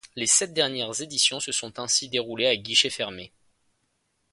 [0.15, 3.31] Les sept dernières éditions se sont ainsi déroulées à guichets fermés.